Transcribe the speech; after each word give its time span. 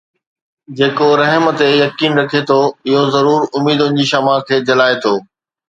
جيڪو 0.77 1.09
رحم 1.21 1.43
تي 1.59 1.67
يقين 1.83 2.11
رکي 2.19 2.41
ٿو، 2.49 2.59
اهو 2.89 3.03
ضرور 3.15 3.39
اميدن 3.57 3.89
جي 3.99 4.09
شمع 4.13 4.35
کي 4.47 4.57
جلائي 4.67 4.95
ٿو 5.03 5.15